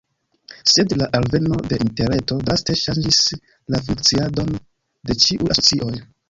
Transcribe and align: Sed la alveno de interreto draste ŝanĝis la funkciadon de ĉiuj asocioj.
Sed 0.75 0.93
la 1.01 1.09
alveno 1.17 1.59
de 1.71 1.77
interreto 1.85 2.37
draste 2.47 2.77
ŝanĝis 2.85 3.21
la 3.75 3.83
funkciadon 3.91 4.51
de 5.11 5.19
ĉiuj 5.27 5.53
asocioj. 5.59 5.93